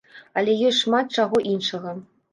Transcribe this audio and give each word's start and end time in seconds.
Але 0.41 0.55
ёсць 0.69 0.79
шмат 0.85 1.13
чаго 1.19 1.45
іншага. 1.53 1.97